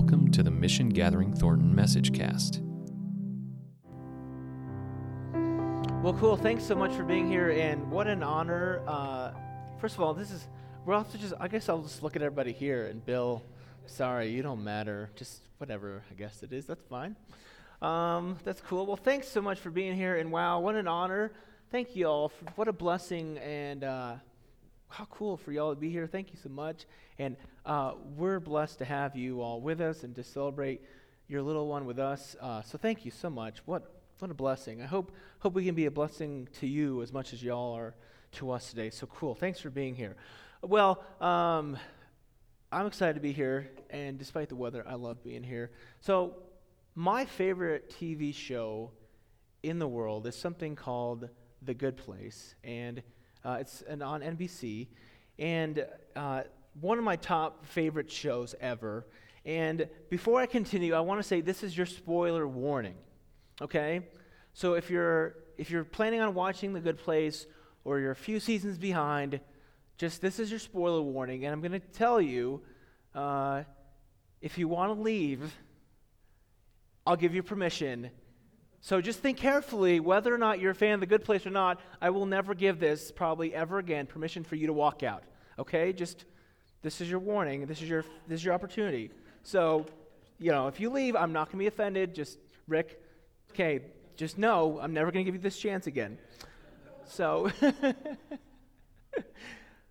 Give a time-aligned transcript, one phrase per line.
[0.00, 2.62] Welcome to the Mission Gathering Thornton Message Cast.
[6.02, 6.38] Well, cool.
[6.38, 8.80] Thanks so much for being here, and what an honor.
[8.86, 9.32] Uh,
[9.78, 10.48] first of all, this is,
[10.86, 13.42] we're also just, I guess I'll just look at everybody here, and Bill,
[13.84, 15.10] sorry, you don't matter.
[15.16, 16.64] Just whatever, I guess it is.
[16.64, 17.14] That's fine.
[17.82, 18.86] Um, that's cool.
[18.86, 21.30] Well, thanks so much for being here, and wow, what an honor.
[21.70, 22.30] Thank you all.
[22.30, 24.14] For, what a blessing, and uh,
[24.90, 26.06] how cool for y'all to be here.
[26.06, 26.84] Thank you so much.
[27.18, 30.82] And uh, we're blessed to have you all with us and to celebrate
[31.28, 32.36] your little one with us.
[32.40, 33.58] Uh, so thank you so much.
[33.64, 34.82] What what a blessing.
[34.82, 37.94] I hope hope we can be a blessing to you as much as y'all are
[38.32, 38.90] to us today.
[38.90, 39.34] So cool.
[39.34, 40.16] Thanks for being here.
[40.62, 41.78] Well, um,
[42.70, 45.70] I'm excited to be here, and despite the weather, I love being here.
[46.00, 46.36] So
[46.94, 48.90] my favorite TV show
[49.62, 51.28] in the world is something called
[51.62, 53.02] The Good Place, and
[53.44, 54.88] uh, it's an, on NBC,
[55.38, 56.42] and uh,
[56.80, 59.06] one of my top favorite shows ever.
[59.44, 62.96] And before I continue, I want to say this is your spoiler warning.
[63.60, 64.08] Okay?
[64.52, 67.46] So if you're if you're planning on watching The Good Place
[67.84, 69.40] or you're a few seasons behind,
[69.98, 72.62] just this is your spoiler warning, and I'm going to tell you
[73.14, 73.64] uh,
[74.40, 75.54] if you want to leave,
[77.06, 78.10] I'll give you permission.
[78.82, 81.50] So just think carefully whether or not you're a fan of The Good Place or
[81.50, 81.80] not.
[82.00, 85.22] I will never give this, probably ever again, permission for you to walk out.
[85.58, 85.92] Okay?
[85.92, 86.24] Just
[86.82, 87.66] this is your warning.
[87.66, 89.10] This is your this is your opportunity.
[89.42, 89.86] So,
[90.38, 92.14] you know, if you leave, I'm not going to be offended.
[92.14, 93.02] Just Rick,
[93.52, 93.80] okay,
[94.16, 96.16] just know I'm never going to give you this chance again.
[97.04, 97.50] So,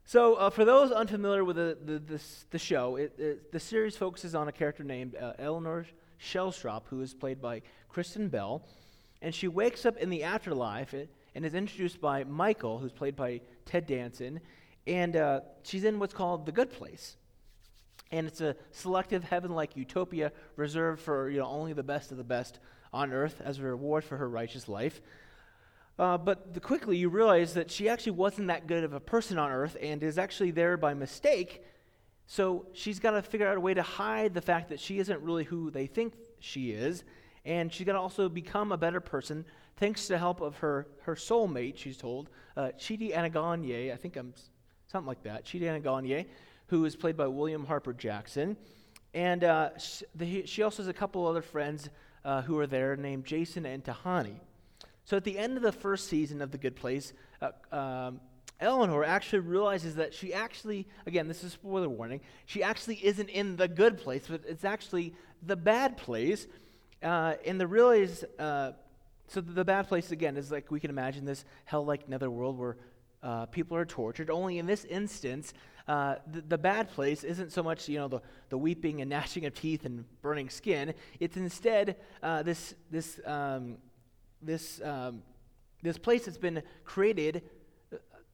[0.06, 3.98] so uh, for those unfamiliar with the, the, this, the show, it, it, the series
[3.98, 5.86] focuses on a character named uh, Eleanor
[6.22, 8.64] Shellstrop, who is played by Kristen Bell.
[9.22, 13.42] And she wakes up in the afterlife and is introduced by Michael, who's played by
[13.66, 14.40] Ted Danson.
[14.88, 17.18] And uh, she's in what's called the good place.
[18.12, 22.18] And it's a selective heaven like utopia reserved for you know, only the best of
[22.18, 22.60] the best
[22.92, 25.02] on earth as a reward for her righteous life.
[26.00, 29.38] Uh, but the, quickly you realize that she actually wasn't that good of a person
[29.38, 31.62] on earth and is actually there by mistake.
[32.32, 35.20] So she's got to figure out a way to hide the fact that she isn't
[35.22, 37.04] really who they think she is.
[37.44, 39.44] And she's got to also become a better person
[39.78, 43.92] thanks to the help of her, her soulmate, she's told, uh, Chidi Anagonye.
[43.92, 44.36] I think I'm
[44.86, 45.44] something like that.
[45.44, 46.28] Chidi Anagonye,
[46.68, 48.56] who is played by William Harper Jackson.
[49.16, 51.90] And uh, she, the, she also has a couple other friends
[52.24, 54.36] uh, who are there named Jason and Tahani.
[55.04, 57.12] So at the end of the first season of The Good Place,
[57.42, 58.22] uh, um,
[58.60, 63.56] Eleanor actually realizes that she actually, again, this is spoiler warning, she actually isn't in
[63.56, 65.14] the good place, but it's actually
[65.46, 66.48] the bad place.
[67.02, 68.72] Uh, and the realize, uh,
[69.28, 72.76] so the bad place, again, is like we can imagine this hell like netherworld where
[73.24, 74.30] uh, people are tortured.
[74.30, 75.54] Only in this instance,
[75.88, 79.46] uh, the, the, bad place isn't so much you know the, the weeping and gnashing
[79.46, 80.94] of teeth and burning skin.
[81.20, 83.78] It's instead uh, this this um,
[84.42, 85.24] this um,
[85.82, 87.42] this place that's been created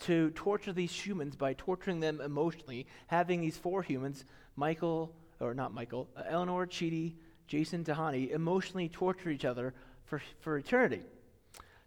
[0.01, 2.87] to torture these humans by torturing them emotionally.
[3.07, 4.25] Having these four humans,
[4.55, 7.15] Michael or not Michael, uh, Eleanor, Chidi,
[7.47, 9.73] Jason, Tahani, emotionally torture each other
[10.05, 11.01] for for eternity.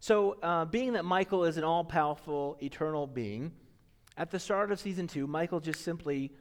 [0.01, 3.51] So, uh, being that Michael is an all powerful, eternal being,
[4.17, 6.33] at the start of season two, Michael just simply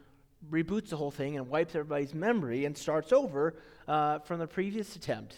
[0.52, 3.56] reboots the whole thing and wipes everybody's memory and starts over
[3.88, 5.36] uh, from the previous attempt.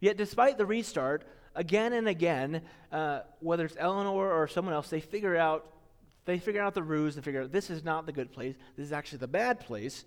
[0.00, 5.00] Yet, despite the restart, again and again, uh, whether it's Eleanor or someone else, they
[5.00, 5.68] figure out
[6.24, 8.54] they figure out the ruse and figure out this is not the good place.
[8.76, 10.04] This is actually the bad place.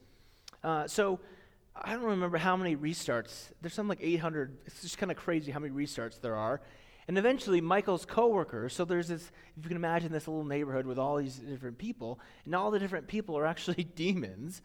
[0.63, 1.19] Uh, so
[1.75, 3.49] I don't remember how many restarts.
[3.61, 4.57] There's something like 800.
[4.65, 6.61] It's just kind of crazy how many restarts there are.
[7.07, 8.69] And eventually, Michael's coworker.
[8.69, 12.19] so there's this, if you can imagine this little neighborhood with all these different people,
[12.45, 14.61] and all the different people are actually demons.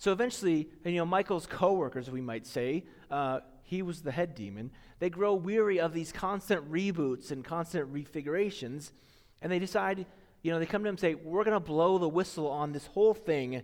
[0.00, 4.70] So eventually, you know, Michael's coworkers, we might say, uh, he was the head demon,
[4.98, 8.92] they grow weary of these constant reboots and constant refigurations,
[9.42, 10.06] and they decide,
[10.40, 12.72] you know, they come to him and say, we're going to blow the whistle on
[12.72, 13.62] this whole thing,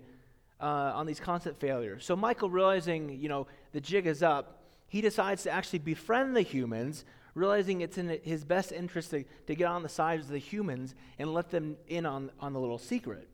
[0.60, 2.04] uh, on these constant failures.
[2.04, 6.42] So Michael, realizing, you know, the jig is up, he decides to actually befriend the
[6.42, 10.38] humans realizing it's in his best interest to, to get on the sides of the
[10.38, 13.26] humans and let them in on, on the little secret.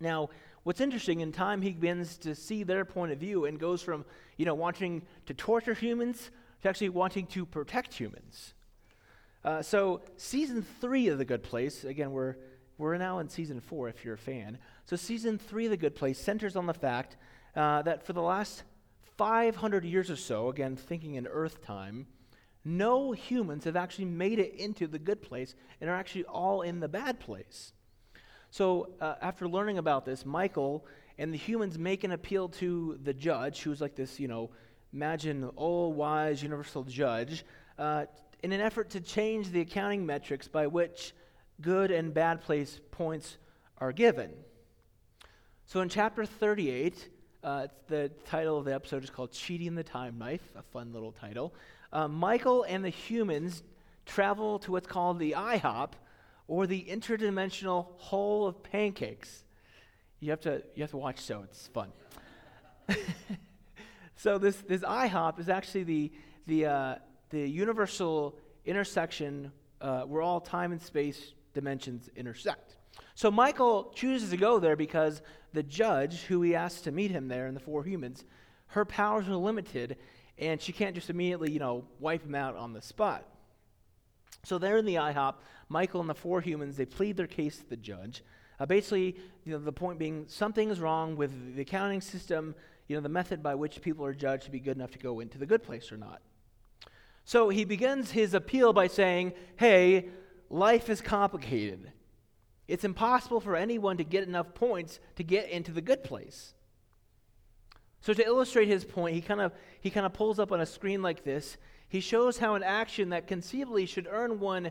[0.00, 0.30] Now,
[0.62, 4.04] what's interesting, in time he begins to see their point of view and goes from,
[4.36, 6.30] you know, wanting to torture humans
[6.62, 8.54] to actually wanting to protect humans.
[9.44, 12.36] Uh, so, season three of The Good Place, again, we're,
[12.76, 14.58] we're now in season four if you're a fan.
[14.84, 17.16] So, season three of The Good Place centers on the fact
[17.56, 18.64] uh, that for the last
[19.16, 22.06] 500 years or so, again, thinking in Earth time,
[22.64, 26.80] no humans have actually made it into the good place and are actually all in
[26.80, 27.72] the bad place.
[28.50, 30.84] So, uh, after learning about this, Michael
[31.18, 34.50] and the humans make an appeal to the judge, who's like this, you know,
[34.92, 37.44] imagine all wise universal judge,
[37.78, 38.06] uh,
[38.42, 41.12] in an effort to change the accounting metrics by which
[41.60, 43.36] good and bad place points
[43.78, 44.32] are given.
[45.66, 47.08] So in chapter 38,
[47.44, 50.92] uh, the title of the episode is called Chidi Sees the Time Knife, a fun
[50.92, 51.54] little title.
[51.92, 53.62] Uh, Michael and the humans
[54.06, 55.90] travel to what's called the IHOP,
[56.50, 59.44] or the interdimensional hole of pancakes.
[60.18, 61.92] You have to, you have to watch so it's fun.
[64.16, 66.12] so this, this IHOP is actually the,
[66.48, 66.94] the, uh,
[67.30, 68.36] the universal
[68.66, 72.74] intersection uh, where all time and space dimensions intersect.
[73.14, 75.22] So Michael chooses to go there because
[75.52, 78.24] the judge, who he asks to meet him there and the four humans,
[78.66, 79.98] her powers are limited,
[80.36, 83.24] and she can't just immediately, you know, wipe him out on the spot.
[84.44, 85.34] So there in the IHOP,
[85.68, 88.22] Michael and the four humans, they plead their case to the judge.
[88.58, 92.54] Uh, basically, you know, the point being something is wrong with the accounting system,
[92.88, 95.20] you know, the method by which people are judged to be good enough to go
[95.20, 96.20] into the good place or not.
[97.24, 100.08] So he begins his appeal by saying, hey,
[100.48, 101.92] life is complicated.
[102.66, 106.54] It's impossible for anyone to get enough points to get into the good place.
[108.00, 110.66] So to illustrate his point, he kind of he kind of pulls up on a
[110.66, 111.56] screen like this.
[111.90, 114.70] He shows how an action that conceivably should earn one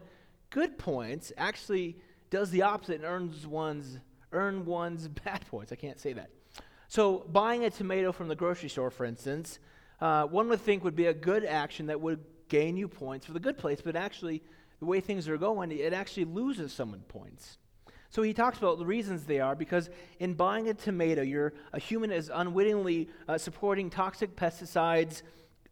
[0.49, 1.97] good points actually
[2.31, 3.99] does the opposite and earns one's
[4.31, 5.71] earn one's bad points.
[5.71, 6.31] I can't say that.
[6.87, 9.59] So buying a tomato from the grocery store, for instance,
[10.01, 13.33] uh, one would think would be a good action that would gain you points for
[13.33, 14.41] the good place, but actually,
[14.79, 17.57] the way things are going, it actually loses someone points.
[18.09, 19.89] So he talks about the reasons they are because
[20.19, 25.21] in buying a tomato, you're, a human is unwittingly uh, supporting toxic pesticides,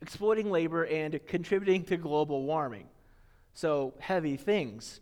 [0.02, 2.88] exploiting labor, and contributing to global warming.
[3.54, 5.02] So, heavy things.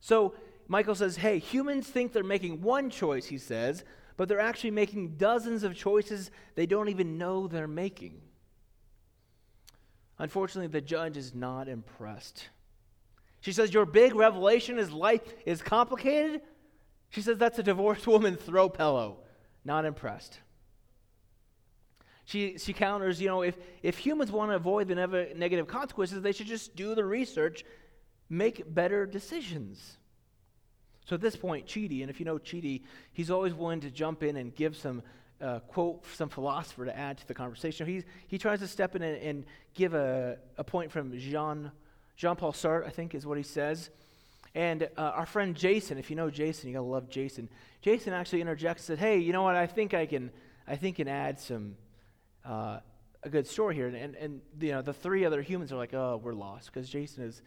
[0.00, 0.34] So,
[0.68, 3.84] Michael says, hey, humans think they're making one choice, he says,
[4.16, 8.20] but they're actually making dozens of choices they don't even know they're making.
[10.18, 12.50] Unfortunately, the judge is not impressed.
[13.40, 16.42] She says, Your big revelation is life is complicated?
[17.08, 19.18] She says that's a divorced woman throw pillow.
[19.64, 20.38] Not impressed.
[22.30, 26.22] She, she counters, you know, if, if humans want to avoid the nev- negative consequences,
[26.22, 27.64] they should just do the research,
[28.28, 29.96] make better decisions.
[31.06, 32.82] So at this point, Chidi, and if you know Chidi,
[33.12, 35.02] he's always willing to jump in and give some
[35.40, 37.84] uh, quote, some philosopher to add to the conversation.
[37.84, 39.44] He's, he tries to step in and, and
[39.74, 41.72] give a, a point from Jean,
[42.14, 43.90] Jean-Paul Sartre, I think is what he says.
[44.54, 47.48] And uh, our friend Jason, if you know Jason, you gotta love Jason.
[47.82, 49.56] Jason actually interjects and said, "Hey, you know what?
[49.56, 50.30] I think I can,
[50.68, 51.76] I think can add some,
[52.44, 52.80] uh,
[53.22, 55.94] a good story here." And, and, and you know, the three other humans are like,
[55.94, 57.42] "Oh, we're lost," because Jason is,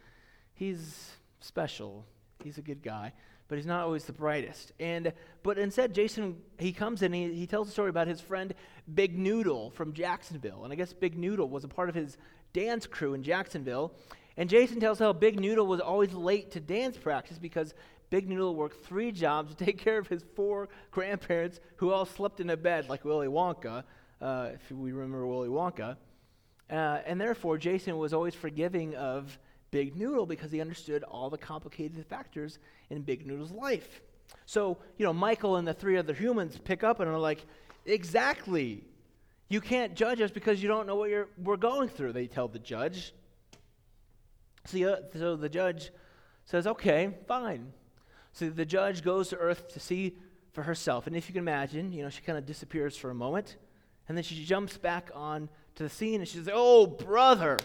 [0.53, 2.05] he's special.
[2.43, 3.13] He's a good guy,
[3.47, 4.71] but he's not always the brightest.
[4.79, 5.13] And
[5.43, 8.53] but instead, Jason he comes in, he he tells a story about his friend
[8.93, 12.17] Big Noodle from Jacksonville, and I guess Big Noodle was a part of his
[12.53, 13.93] dance crew in Jacksonville.
[14.35, 17.75] And Jason tells how Big Noodle was always late to dance practice because
[18.09, 22.39] Big Noodle worked three jobs to take care of his four grandparents who all slept
[22.39, 23.83] in a bed like Willy Wonka,
[24.23, 25.97] uh, if we remember Willy Wonka.
[26.69, 29.37] Uh, and therefore, Jason was always forgiving of
[29.69, 32.57] Big Noodle because he understood all the complicated factors
[32.89, 34.01] in Big Noodle's life.
[34.45, 37.45] So, you know, Michael and the three other humans pick up and are like,
[37.85, 38.85] exactly.
[39.49, 42.59] You can't judge us because you don't know what we're going through, they tell the
[42.59, 43.13] judge.
[44.65, 45.91] So the, so the judge
[46.45, 47.73] says, okay, fine.
[48.31, 50.17] So the judge goes to earth to see
[50.53, 51.07] for herself.
[51.07, 53.57] And if you can imagine, you know, she kind of disappears for a moment.
[54.07, 57.59] And then she jumps back on to the scene and she says, Oh, brother,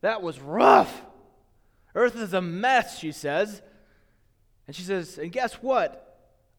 [0.00, 1.02] that was rough.
[1.94, 3.62] Earth is a mess, she says.
[4.66, 6.04] And she says, And guess what?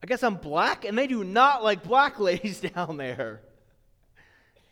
[0.02, 3.42] I guess I'm black, and they do not like black ladies down there.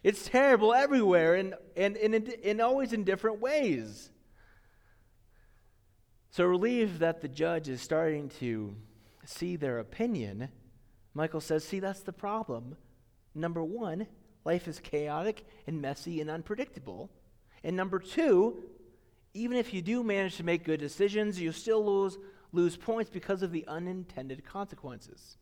[0.03, 4.09] It's terrible everywhere and, and, and, and always in different ways.
[6.29, 8.75] So, relieved that the judge is starting to
[9.25, 10.49] see their opinion,
[11.13, 12.77] Michael says, See, that's the problem.
[13.33, 14.07] Number one,
[14.47, 17.11] life is chaotic and messy and unpredictable.
[17.65, 18.63] And number two,
[19.33, 22.17] even if you do manage to make good decisions, you still lose,
[22.53, 25.37] lose points because of the unintended consequences.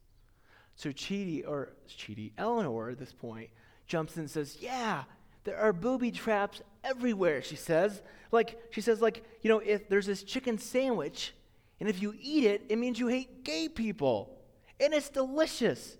[0.75, 3.49] So Chidi, or Chidi, Eleanor at this point,
[3.85, 5.03] jumps in and says, Yeah,
[5.43, 8.01] there are booby traps everywhere, she says.
[8.31, 11.33] Like, she says, like, you know, if there's this chicken sandwich,
[11.79, 14.35] and if you eat it, it means you hate gay people.
[14.79, 15.95] And it's delicious.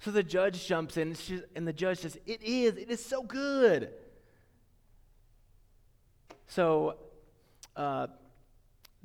[0.00, 1.16] So the judge jumps in,
[1.56, 3.90] and the judge says, It is, it is so good.
[6.46, 6.96] So,
[7.76, 8.08] uh,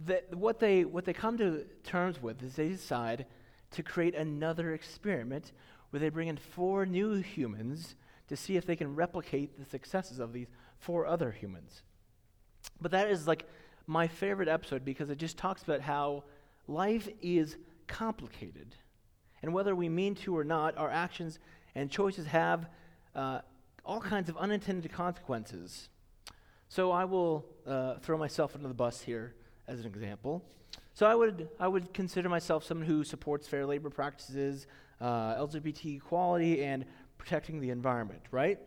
[0.03, 3.25] the, what, they, what they come to terms with is they decide
[3.71, 5.51] to create another experiment
[5.89, 7.95] where they bring in four new humans
[8.27, 10.47] to see if they can replicate the successes of these
[10.79, 11.83] four other humans.
[12.81, 13.47] But that is like
[13.85, 16.23] my favorite episode because it just talks about how
[16.67, 17.57] life is
[17.87, 18.75] complicated.
[19.43, 21.37] And whether we mean to or not, our actions
[21.75, 22.69] and choices have
[23.13, 23.41] uh,
[23.85, 25.89] all kinds of unintended consequences.
[26.69, 29.35] So I will uh, throw myself under the bus here
[29.67, 30.43] as an example.
[30.93, 34.65] So I would, I would consider myself someone who supports fair labor practices,
[35.01, 36.85] uh, LGBT equality, and
[37.17, 38.59] protecting the environment, right?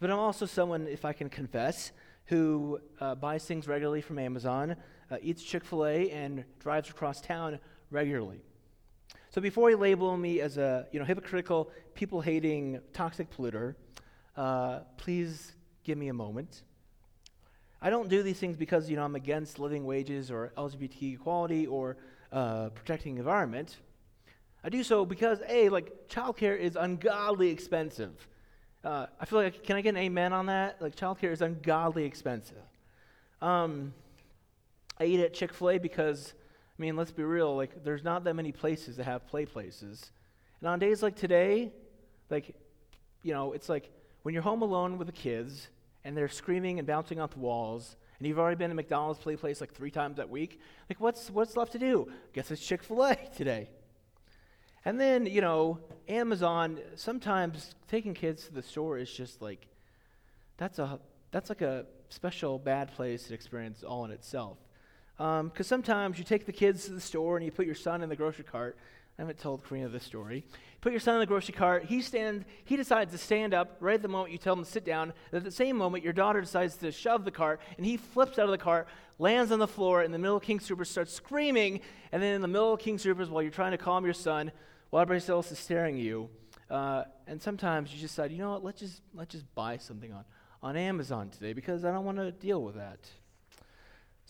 [0.00, 1.92] But I'm also someone, if I can confess,
[2.26, 4.76] who uh, buys things regularly from Amazon,
[5.10, 7.58] uh, eats Chick fil A, and drives across town
[7.90, 8.42] regularly.
[9.38, 13.76] So before you label me as a you know, hypocritical, people hating, toxic polluter,
[14.36, 15.52] uh, please
[15.84, 16.64] give me a moment.
[17.80, 21.68] I don't do these things because you know, I'm against living wages or LGBT equality
[21.68, 21.98] or
[22.32, 23.76] uh, protecting the environment.
[24.64, 28.26] I do so because, A, like, childcare is ungodly expensive.
[28.82, 30.82] Uh, I feel like, can I get an amen on that?
[30.82, 32.56] Like, childcare is ungodly expensive.
[33.40, 33.94] Um,
[34.98, 36.34] I eat at Chick fil A because,
[36.78, 40.12] I mean, let's be real, like, there's not that many places that have play places.
[40.60, 41.72] And on days like today,
[42.30, 42.54] like,
[43.22, 43.90] you know, it's like
[44.22, 45.68] when you're home alone with the kids
[46.04, 49.34] and they're screaming and bouncing off the walls, and you've already been to McDonald's play
[49.34, 52.10] place like three times that week, like, what's, what's left to do?
[52.32, 53.70] Guess it's Chick fil A today.
[54.84, 59.66] And then, you know, Amazon, sometimes taking kids to the store is just like,
[60.56, 61.00] that's, a,
[61.32, 64.58] that's like a special bad place to experience all in itself.
[65.18, 68.02] Because um, sometimes you take the kids to the store and you put your son
[68.02, 68.78] in the grocery cart.
[69.18, 70.44] I haven't told Karina this story.
[70.80, 71.86] Put your son in the grocery cart.
[71.86, 72.44] He stand.
[72.64, 75.12] He decides to stand up right at the moment you tell him to sit down.
[75.32, 78.44] At the same moment, your daughter decides to shove the cart, and he flips out
[78.44, 78.86] of the cart,
[79.18, 81.80] lands on the floor in the middle of King Soopers, starts screaming.
[82.12, 84.52] And then in the middle of King Soopers, while you're trying to calm your son,
[84.90, 86.30] while everybody else is staring at you,
[86.70, 88.62] uh, and sometimes you just decide, you know what?
[88.62, 90.24] Let's just let's just buy something on
[90.62, 93.00] on Amazon today because I don't want to deal with that.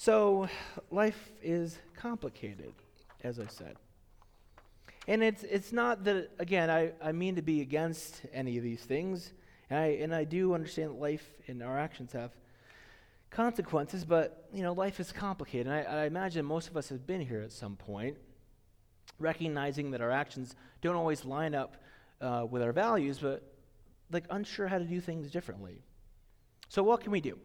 [0.01, 0.49] So
[0.93, 2.73] life is complicated,
[3.25, 3.75] as I said.
[5.09, 8.81] And it's, it's not that, again, I, I mean to be against any of these
[8.81, 9.33] things.
[9.69, 12.31] And I, and I do understand that life and our actions have
[13.31, 15.67] consequences, but, you know, life is complicated.
[15.67, 18.17] And I, I imagine most of us have been here at some point,
[19.19, 21.77] recognizing that our actions don't always line up
[22.21, 23.43] uh, with our values, but,
[24.13, 25.83] like, unsure how to do things differently.
[26.69, 27.37] So, what can we do?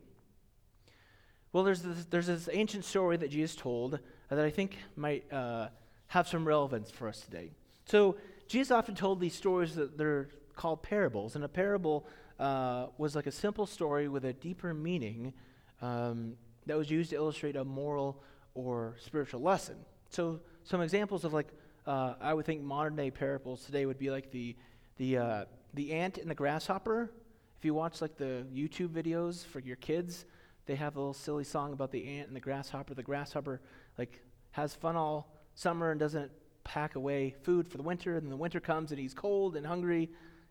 [1.53, 5.67] Well, there's this, there's this ancient story that Jesus told that I think might uh,
[6.07, 7.51] have some relevance for us today.
[7.85, 8.17] So,
[8.47, 12.07] Jesus often told these stories that they're called parables, and a parable
[12.39, 15.33] uh, was like a simple story with a deeper meaning
[15.81, 16.33] um,
[16.65, 18.21] that was used to illustrate a moral
[18.55, 19.75] or spiritual lesson.
[20.09, 21.47] So, some examples of like
[21.85, 24.55] uh, I would think modern day parables today would be like the
[24.97, 25.45] the uh,
[25.75, 27.11] the ant and the grasshopper.
[27.59, 30.25] If you watch like the YouTube videos for your kids,
[30.65, 32.93] they have a little silly song about the ant and the grasshopper.
[32.93, 33.61] The grasshopper
[33.97, 36.31] like has fun all summer and doesn't
[36.63, 39.65] pack away food for the winter, and then the winter comes and he's cold and
[39.65, 40.09] hungry.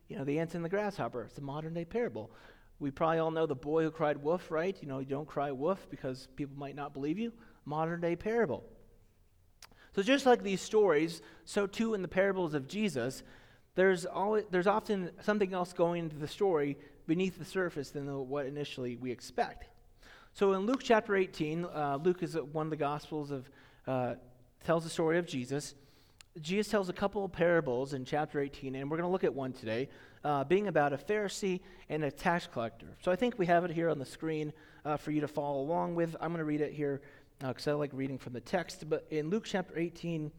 [0.08, 1.22] You know, the ant and the grasshopper.
[1.22, 2.30] It's a modern day parable.
[2.78, 4.76] We probably all know the boy who cried wolf, right?
[4.80, 7.32] You know, you don't cry wolf because people might not believe you.
[7.64, 8.64] Modern day parable.
[9.94, 13.22] So just like these stories, so too in the parables of Jesus,
[13.74, 16.76] there's always there's often something else going into the story
[17.06, 19.68] beneath the surface than what initially we expect.
[20.34, 23.50] So in Luke chapter 18, uh, Luke is one of the Gospels of,
[23.86, 24.14] uh,
[24.64, 25.74] tells the story of Jesus.
[26.40, 29.34] Jesus tells a couple of parables in chapter 18, and we're going to look at
[29.34, 29.90] one today,
[30.24, 31.60] uh, being about a Pharisee
[31.90, 32.96] and a tax collector.
[33.02, 34.54] So I think we have it here on the screen
[34.86, 36.16] uh, for you to follow along with.
[36.18, 37.02] I'm going to read it here
[37.38, 38.88] because uh, I like reading from the text.
[38.88, 40.32] But in Luke chapter 18,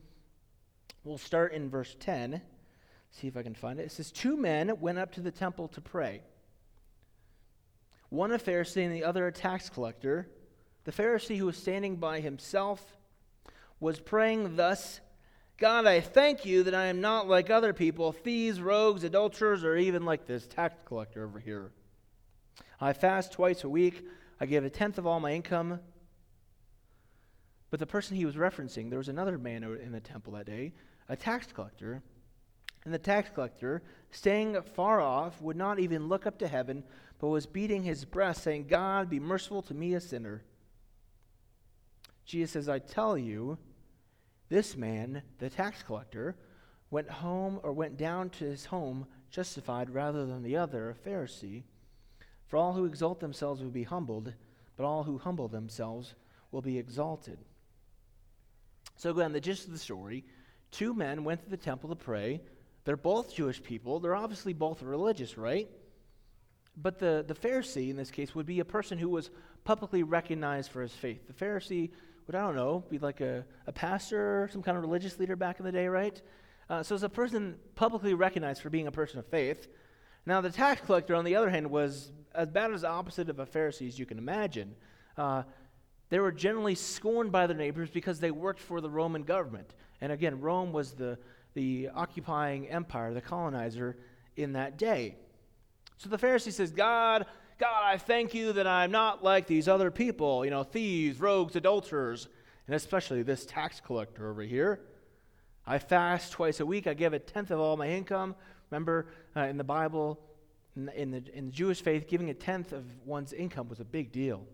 [1.04, 2.42] we'll start in verse 10.
[3.12, 3.84] See if I can find it.
[3.84, 6.22] It says, Two men went up to the temple to pray
[8.14, 10.28] one a Pharisee and the other a tax collector.
[10.84, 12.96] The Pharisee who was standing by himself
[13.80, 15.02] was praying thus
[15.58, 19.78] God, I thank you that I am not like other people, thieves, rogues, adulterers, or
[19.78, 21.72] even like this tax collector over here.
[22.82, 24.06] I fast twice a week.
[24.42, 25.80] I give a tenth of all my income.
[27.70, 30.74] But the person he was referencing, there was another man in the temple that day,
[31.08, 32.02] a tax collector.
[32.86, 36.84] And the tax collector, staying far off, would not even look up to heaven,
[37.20, 40.44] but was beating his breast, saying, God, be merciful to me, a sinner.
[42.26, 43.58] Jesus says, I tell you,
[44.50, 46.36] this man, the tax collector,
[46.92, 51.64] went home or went down to his home justified rather than the other, a Pharisee.
[52.46, 54.32] For all who exalt themselves will be humbled,
[54.78, 56.14] but all who humble themselves
[56.52, 57.40] will be exalted.
[58.96, 60.24] So, again, the gist of the story
[60.70, 62.42] two men went to the temple to pray.
[62.86, 64.00] They're both Jewish people.
[64.00, 65.70] They're obviously both religious, right?
[66.76, 69.30] But the, the Pharisee, in this case, would be a person who was
[69.64, 71.28] publicly recognized for his faith.
[71.28, 71.92] The Pharisee
[72.28, 75.60] would, I don't know, be like a, a pastor, some kind of religious leader back
[75.60, 76.20] in the day, right?
[76.70, 79.68] Uh, so it's a person publicly recognized for being a person of faith.
[80.26, 83.40] Now, the tax collector, on the other hand, was as bad as the opposite of
[83.40, 84.76] a Pharisee as you can imagine.
[85.18, 85.44] Uh,
[86.10, 89.74] they were generally scorned by their neighbors because they worked for the Roman government.
[90.02, 91.18] And again, Rome was the,
[91.54, 93.98] the occupying empire, the colonizer
[94.36, 95.16] in that day.
[95.98, 97.26] So the Pharisee says, God,
[97.60, 101.56] God, I thank you that I'm not like these other people, you know, thieves, rogues,
[101.56, 102.28] adulterers,
[102.68, 104.82] and especially this tax collector over here.
[105.66, 106.88] I fast twice a week.
[106.88, 108.36] I give a tenth of all my income.
[108.70, 110.20] Remember, uh, in the Bible,
[110.76, 113.80] in the, in the, in the Jewish faith, giving a tenth of one's income was
[113.80, 114.46] a big deal.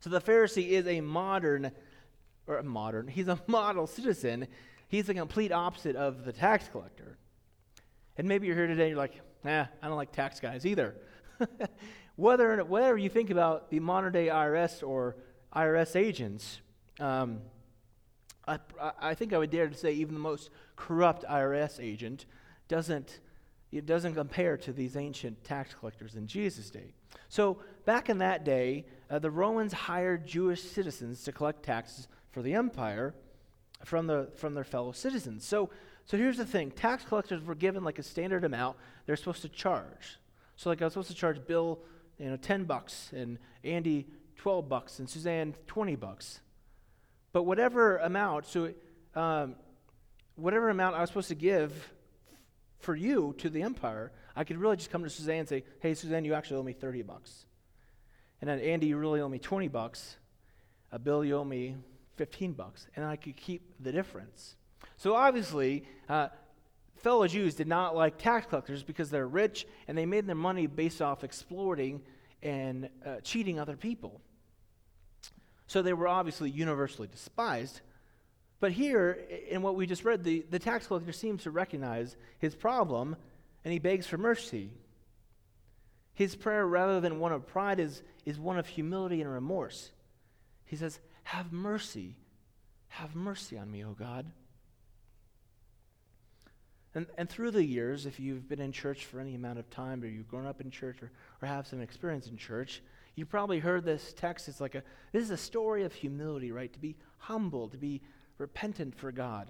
[0.00, 1.72] So the Pharisee is a modern,
[2.46, 4.46] or modern, he's a model citizen.
[4.88, 7.18] He's the complete opposite of the tax collector.
[8.16, 10.94] And maybe you're here today and you're like, nah, I don't like tax guys either.
[12.16, 15.16] whether, whether you think about the modern day IRS or
[15.54, 16.60] IRS agents,
[17.00, 17.40] um,
[18.46, 18.58] I,
[19.00, 22.26] I think I would dare to say even the most corrupt IRS agent
[22.68, 23.20] doesn't
[23.72, 26.94] it doesn't compare to these ancient tax collectors in Jesus' day.
[27.28, 32.42] So, back in that day, uh, the Romans hired Jewish citizens to collect taxes for
[32.42, 33.14] the empire
[33.84, 35.44] from, the, from their fellow citizens.
[35.46, 35.70] So,
[36.04, 39.48] so, here's the thing tax collectors were given like a standard amount they're supposed to
[39.48, 40.18] charge.
[40.56, 41.80] So, like, I was supposed to charge Bill,
[42.18, 44.06] you know, 10 bucks, and Andy,
[44.36, 46.40] 12 bucks, and Suzanne, 20 bucks.
[47.32, 48.72] But whatever amount, so
[49.14, 49.56] um,
[50.36, 51.92] whatever amount I was supposed to give
[52.78, 55.94] for you to the empire, I could really just come to Suzanne and say, hey,
[55.94, 57.46] Suzanne, you actually owe me 30 bucks.
[58.40, 60.16] And then, Andy, you really owe me 20 bucks.
[60.92, 61.76] Uh, Bill, you owe me
[62.16, 62.86] 15 bucks.
[62.96, 64.56] And I could keep the difference.
[64.96, 66.28] So obviously, uh,
[66.96, 70.66] fellow Jews did not like tax collectors because they're rich and they made their money
[70.66, 72.02] based off exploiting
[72.42, 74.20] and uh, cheating other people.
[75.66, 77.80] So they were obviously universally despised.
[78.60, 82.54] But here, in what we just read, the, the tax collector seems to recognize his
[82.54, 83.16] problem
[83.64, 84.70] and he begs for mercy.
[86.14, 89.90] His prayer, rather than one of pride, is, is one of humility and remorse.
[90.64, 92.14] He says, Have mercy.
[92.86, 94.26] Have mercy on me, O God.
[96.94, 100.04] And, and through the years, if you've been in church for any amount of time,
[100.04, 101.10] or you've grown up in church, or,
[101.42, 102.80] or have some experience in church,
[103.16, 104.46] you probably heard this text.
[104.46, 106.72] It's like a, this is a story of humility, right?
[106.72, 108.02] To be humble, to be
[108.38, 109.48] repentant for God,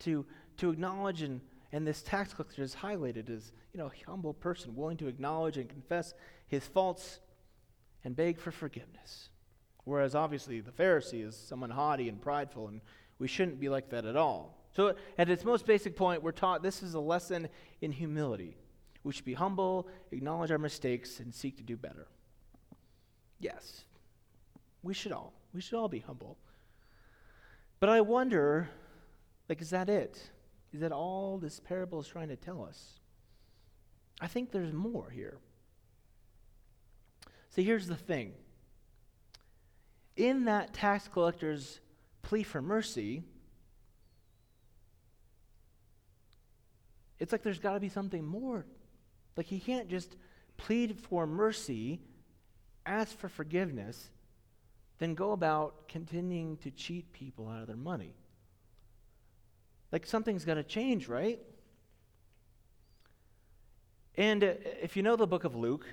[0.00, 0.24] to,
[0.58, 1.40] to acknowledge and,
[1.72, 5.56] and this tax collector is highlighted as, you know, a humble person, willing to acknowledge
[5.56, 6.14] and confess
[6.46, 7.18] his faults
[8.04, 9.29] and beg for forgiveness.
[9.90, 12.80] Whereas obviously the Pharisee is someone haughty and prideful, and
[13.18, 14.56] we shouldn't be like that at all.
[14.72, 17.48] So, at its most basic point, we're taught this is a lesson
[17.80, 18.56] in humility.
[19.02, 22.06] We should be humble, acknowledge our mistakes, and seek to do better.
[23.40, 23.82] Yes,
[24.84, 25.32] we should all.
[25.52, 26.38] We should all be humble.
[27.80, 28.70] But I wonder,
[29.48, 30.30] like, is that it?
[30.72, 33.00] Is that all this parable is trying to tell us?
[34.20, 35.38] I think there's more here.
[37.48, 38.34] See, here's the thing.
[40.20, 41.80] In that tax collector's
[42.20, 43.22] plea for mercy,
[47.18, 48.66] it's like there's got to be something more.
[49.34, 50.14] Like he can't just
[50.58, 52.02] plead for mercy,
[52.84, 54.10] ask for forgiveness,
[54.98, 58.12] then go about continuing to cheat people out of their money.
[59.90, 61.40] Like something's got to change, right?
[64.18, 64.52] And uh,
[64.82, 65.86] if you know the book of Luke,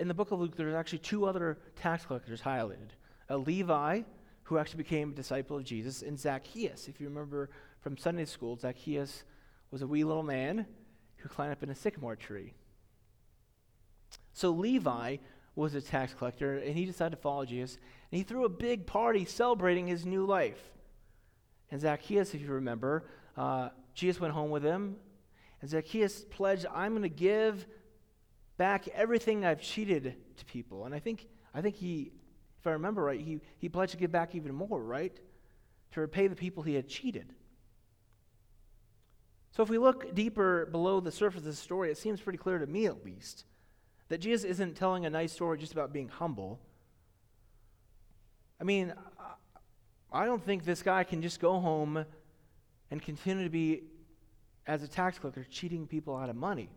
[0.00, 2.90] in the book of Luke, there's actually two other tax collectors highlighted
[3.30, 4.02] a Levi,
[4.42, 6.88] who actually became a disciple of Jesus, and Zacchaeus.
[6.88, 7.48] If you remember
[7.80, 9.24] from Sunday school, Zacchaeus
[9.70, 10.66] was a wee little man
[11.16, 12.52] who climbed up in a sycamore tree.
[14.32, 15.18] So Levi
[15.54, 17.78] was a tax collector, and he decided to follow Jesus,
[18.10, 20.60] and he threw a big party celebrating his new life.
[21.70, 23.04] And Zacchaeus, if you remember,
[23.36, 24.96] uh, Jesus went home with him,
[25.60, 27.66] and Zacchaeus pledged, I'm going to give
[28.56, 30.84] back everything I've cheated to people.
[30.84, 32.12] And I think, I think he,
[32.60, 35.18] if I remember right, he, he pledged to give back even more, right?
[35.92, 37.32] To repay the people he had cheated.
[39.52, 42.58] So if we look deeper below the surface of the story, it seems pretty clear
[42.58, 43.44] to me at least
[44.08, 46.60] that Jesus isn't telling a nice story just about being humble.
[48.60, 48.92] I mean,
[50.12, 52.04] I don't think this guy can just go home
[52.90, 53.84] and continue to be,
[54.66, 56.68] as a tax collector, cheating people out of money.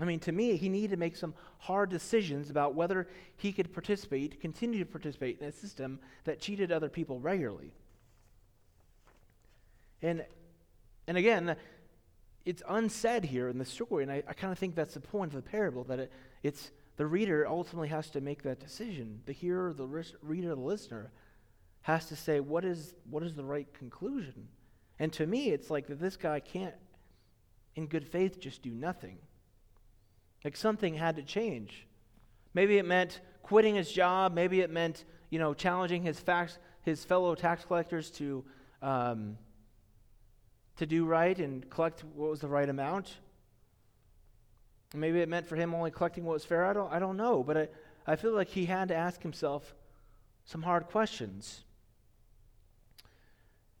[0.00, 3.72] I mean, to me, he needed to make some hard decisions about whether he could
[3.72, 7.72] participate, continue to participate in a system that cheated other people regularly.
[10.00, 10.24] And,
[11.08, 11.56] and again,
[12.44, 15.34] it's unsaid here in the story, and I, I kind of think that's the point
[15.34, 16.12] of the parable, that it,
[16.44, 19.20] it's the reader ultimately has to make that decision.
[19.26, 19.86] The hearer, the
[20.22, 21.10] reader, the listener
[21.82, 24.48] has to say, what is, what is the right conclusion?
[24.98, 26.74] And to me, it's like that this guy can't,
[27.74, 29.18] in good faith, just do nothing.
[30.44, 31.86] Like something had to change.
[32.54, 34.34] Maybe it meant quitting his job.
[34.34, 38.44] Maybe it meant, you know, challenging his, fax, his fellow tax collectors to,
[38.82, 39.36] um,
[40.76, 43.16] to do right and collect what was the right amount.
[44.94, 46.64] Maybe it meant for him only collecting what was fair.
[46.64, 47.42] I don't, I don't know.
[47.42, 47.68] But I,
[48.06, 49.74] I feel like he had to ask himself
[50.44, 51.64] some hard questions.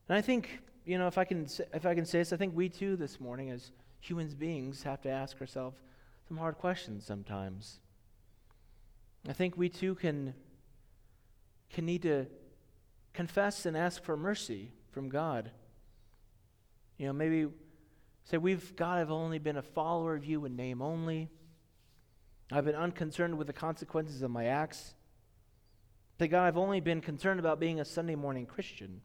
[0.08, 2.54] And I think, you know, if I can, if I can say this, I think
[2.54, 5.78] we too this morning as human beings have to ask ourselves
[6.28, 7.80] some hard questions sometimes.
[9.26, 10.34] I think we too can,
[11.70, 12.26] can need to
[13.14, 15.50] confess and ask for mercy from God.
[16.98, 17.46] You know, maybe
[18.24, 21.30] say, We've, God, I've only been a follower of you in name only.
[22.52, 24.94] I've been unconcerned with the consequences of my acts.
[26.18, 29.00] Say, God, I've only been concerned about being a Sunday morning Christian.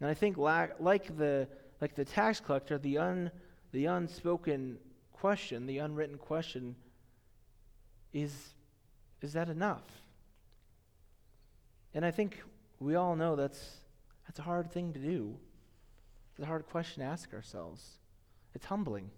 [0.00, 1.48] And I think, like the,
[1.82, 3.30] like the tax collector, the, un,
[3.72, 4.78] the unspoken
[5.20, 6.76] question, the unwritten question
[8.12, 8.54] is
[9.20, 9.82] is that enough?
[11.94, 12.42] And I think
[12.78, 13.78] we all know that's,
[14.26, 15.36] that's a hard thing to do.
[16.30, 17.98] It's a hard question to ask ourselves.
[18.54, 19.10] It's humbling.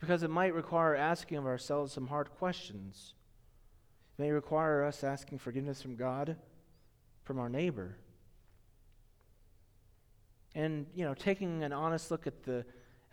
[0.00, 3.14] Because it might require asking of ourselves some hard questions.
[4.18, 6.36] It may require us asking forgiveness from God,
[7.24, 7.96] from our neighbor.
[10.54, 12.64] And, you know, taking an honest look at the,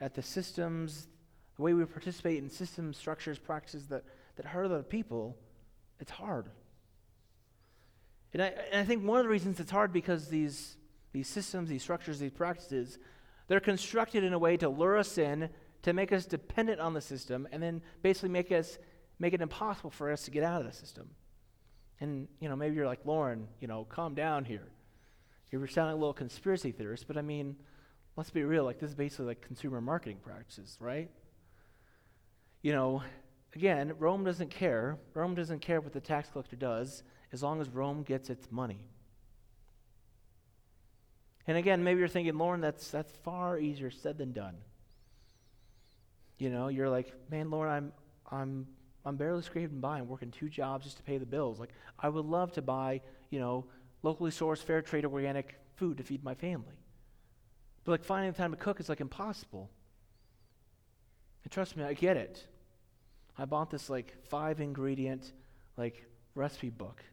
[0.01, 1.07] at the systems,
[1.55, 4.03] the way we participate in systems, structures, practices that,
[4.35, 5.37] that hurt other people,
[5.99, 6.49] it's hard.
[8.33, 10.75] And I, and I think one of the reasons it's hard because these,
[11.13, 12.97] these systems, these structures, these practices,
[13.47, 15.49] they're constructed in a way to lure us in,
[15.83, 18.77] to make us dependent on the system, and then basically make us
[19.17, 21.09] make it impossible for us to get out of the system.
[22.01, 24.67] And you know, maybe you're like Lauren, you know, calm down here.
[25.51, 27.55] You're sounding a little conspiracy theorist, but I mean,
[28.15, 28.63] let's be real.
[28.63, 31.09] Like this is basically like consumer marketing practices, right?
[32.61, 33.03] You know,
[33.55, 34.97] again, Rome doesn't care.
[35.13, 38.79] Rome doesn't care what the tax collector does as long as Rome gets its money.
[41.47, 44.55] And again, maybe you're thinking, Lauren, that's, that's far easier said than done.
[46.37, 48.67] You know, you're like, man, Lauren, I'm, I'm,
[49.05, 49.99] I'm barely scraping by.
[49.99, 51.59] I'm working two jobs just to pay the bills.
[51.59, 53.65] Like, I would love to buy, you know,
[54.01, 56.73] locally sourced, fair trade, organic food to feed my family.
[57.85, 59.69] But like finding the time to cook is like impossible.
[61.43, 62.43] And trust me, I get it.
[63.37, 65.31] I bought this like five ingredient
[65.77, 67.03] like recipe book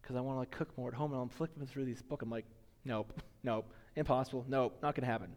[0.00, 1.12] because I want to like cook more at home.
[1.12, 2.22] And I'm flipping through this book.
[2.22, 2.46] I'm like,
[2.84, 5.34] nope, nope, impossible, nope, not gonna happen.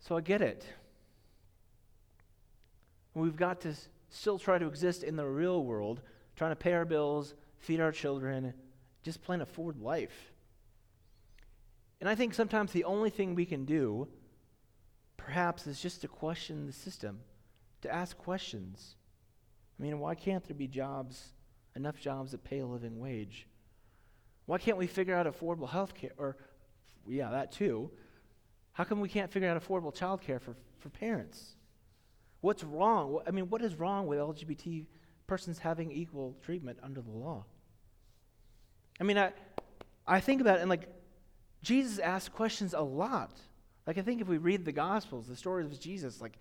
[0.00, 0.66] So I get it.
[3.14, 3.74] We've got to
[4.10, 6.00] still try to exist in the real world,
[6.36, 8.54] trying to pay our bills, feed our children,
[9.02, 10.32] just plan plain afford life.
[12.04, 14.08] And I think sometimes the only thing we can do,
[15.16, 17.20] perhaps, is just to question the system
[17.80, 18.96] to ask questions.
[19.78, 21.32] I mean, why can't there be jobs,
[21.74, 23.46] enough jobs that pay a living wage?
[24.44, 26.10] Why can't we figure out affordable health care?
[26.18, 26.36] Or,
[27.08, 27.90] yeah, that too.
[28.74, 31.54] How come we can't figure out affordable child care for, for parents?
[32.42, 33.20] What's wrong?
[33.26, 34.84] I mean, what is wrong with LGBT
[35.26, 37.46] persons having equal treatment under the law?
[39.00, 39.32] I mean, I,
[40.06, 40.86] I think about it, and like,
[41.64, 43.32] Jesus asks questions a lot.
[43.86, 46.38] Like, I think if we read the Gospels, the stories of Jesus, like,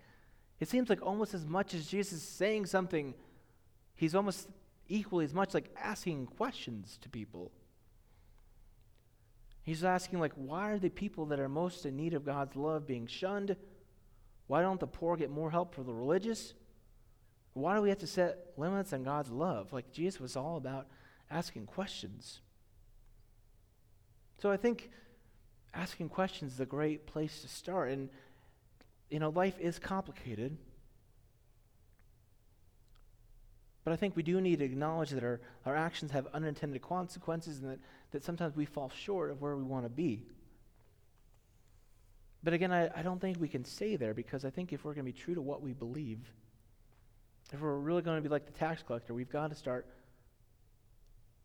[0.59, 3.13] it seems like almost as much as Jesus is saying something,
[3.95, 4.49] he's almost
[4.88, 7.51] equally as much like asking questions to people.
[9.63, 12.86] He's asking, like, why are the people that are most in need of God's love
[12.86, 13.55] being shunned?
[14.47, 16.53] Why don't the poor get more help for the religious?
[17.53, 19.71] Why do we have to set limits on God's love?
[19.71, 20.88] Like, Jesus was all about
[21.31, 22.41] asking questions.
[24.39, 24.91] So I think
[25.73, 27.91] asking questions is a great place to start.
[27.91, 28.09] And
[29.09, 30.57] you know, life is complicated.
[33.83, 37.59] But I think we do need to acknowledge that our, our actions have unintended consequences
[37.59, 37.79] and that,
[38.12, 40.25] that sometimes we fall short of where we want to be.
[42.43, 44.93] But again, I, I don't think we can stay there because I think if we're
[44.93, 46.19] going to be true to what we believe,
[47.51, 49.86] if we're really going to be like the tax collector, we've got to start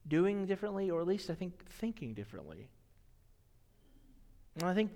[0.06, 2.68] doing differently, or at least I think thinking differently.
[4.58, 4.90] And I think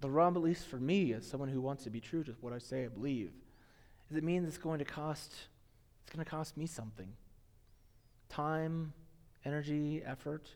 [0.00, 2.52] the rub, at least for me, as someone who wants to be true to what
[2.52, 3.30] I say I believe,
[4.10, 5.32] is it means it's going to cost,
[6.02, 7.12] it's going to cost me something.
[8.30, 8.94] Time,
[9.44, 10.48] energy, effort.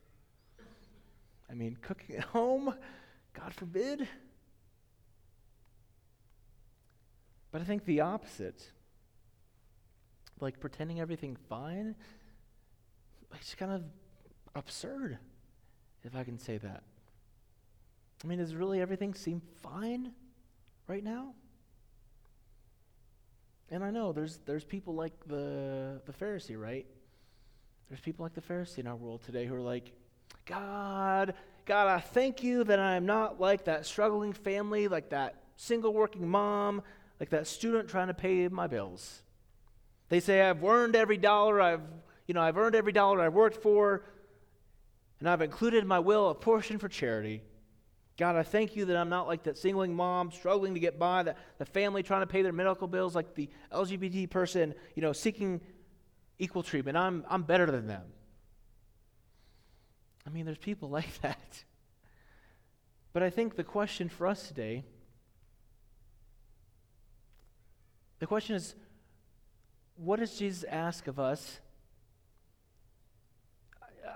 [1.50, 2.74] I mean, cooking at home,
[3.34, 4.08] God forbid.
[7.52, 8.70] But I think the opposite,
[10.40, 11.94] like pretending everything's fine,
[13.34, 13.84] it's kind of
[14.54, 15.18] absurd,
[16.04, 16.82] if I can say that.
[18.26, 20.10] I mean, does really everything seem fine
[20.88, 21.32] right now?
[23.70, 26.86] And I know there's there's people like the the Pharisee, right?
[27.88, 29.92] There's people like the Pharisee in our world today who are like,
[30.44, 31.34] God,
[31.66, 36.26] God, I thank you that I'm not like that struggling family, like that single working
[36.26, 36.82] mom,
[37.20, 39.22] like that student trying to pay my bills.
[40.08, 41.82] They say I've earned every dollar I've,
[42.26, 44.02] you know, I've earned every dollar I've worked for,
[45.20, 47.42] and I've included in my will a portion for charity.
[48.16, 51.22] God, I thank you that I'm not like that singling mom struggling to get by,
[51.22, 55.12] the, the family trying to pay their medical bills, like the LGBT person, you know,
[55.12, 55.60] seeking
[56.38, 56.96] equal treatment.
[56.96, 58.04] I'm, I'm better than them.
[60.26, 61.64] I mean, there's people like that.
[63.12, 64.84] But I think the question for us today,
[68.18, 68.74] the question is,
[69.96, 71.60] what does Jesus ask of us?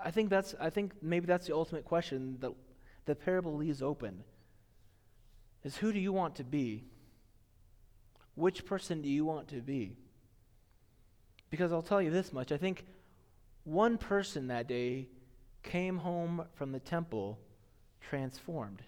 [0.05, 2.53] I think that's I think maybe that's the ultimate question that
[3.11, 4.23] the parable leaves open
[5.65, 6.85] is who do you want to be?
[8.37, 9.97] Which person do you want to be?
[11.51, 12.87] Because I'll tell you this much I think
[13.65, 15.09] one person that day
[15.65, 17.41] came home from the temple
[18.01, 18.81] transformed.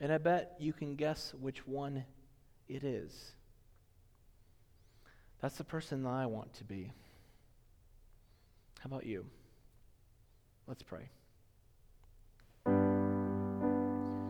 [0.00, 2.04] And I bet you can guess which one
[2.68, 3.32] it is.
[5.40, 6.92] That's the person that I want to be.
[8.80, 9.24] How about you?
[10.66, 11.08] Let's pray.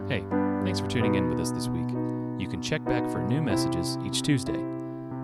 [0.09, 0.25] Hey,
[0.64, 1.88] thanks for tuning in with us this week.
[2.40, 4.59] You can check back for new messages each Tuesday.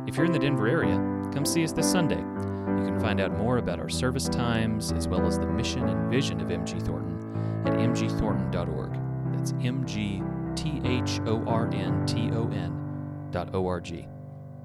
[0.06, 0.96] If you're in the Denver area,
[1.32, 2.18] come see us this Sunday.
[2.18, 6.10] You can find out more about our service times as well as the mission and
[6.10, 8.92] vision of MG Thornton at mgthornton.org.
[9.32, 10.22] That's M G
[10.54, 14.06] T H O R N T O N dot O R G.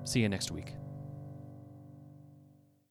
[0.04, 0.74] See you next week.